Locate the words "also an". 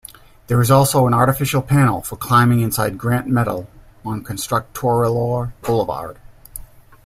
0.71-1.13